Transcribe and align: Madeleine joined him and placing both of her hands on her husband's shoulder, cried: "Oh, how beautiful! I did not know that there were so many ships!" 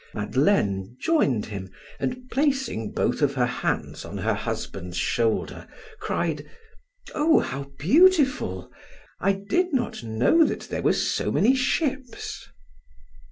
Madeleine 0.15 0.97
joined 0.99 1.45
him 1.45 1.69
and 1.99 2.27
placing 2.31 2.91
both 2.91 3.21
of 3.21 3.35
her 3.35 3.45
hands 3.45 4.03
on 4.03 4.17
her 4.17 4.33
husband's 4.33 4.97
shoulder, 4.97 5.67
cried: 5.99 6.49
"Oh, 7.13 7.37
how 7.39 7.65
beautiful! 7.77 8.71
I 9.19 9.33
did 9.33 9.73
not 9.73 10.01
know 10.01 10.43
that 10.43 10.61
there 10.61 10.81
were 10.81 10.93
so 10.93 11.31
many 11.31 11.53
ships!" 11.53 12.47